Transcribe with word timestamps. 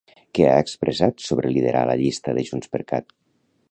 Què 0.37 0.45
ha 0.51 0.55
expressat 0.65 1.21
sobre 1.27 1.53
liderar 1.53 1.85
la 1.91 1.99
llista 2.03 2.39
de 2.39 2.49
JxCat? 2.53 3.19